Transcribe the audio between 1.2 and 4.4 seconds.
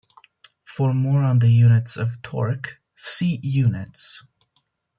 on the units of torque, see Units.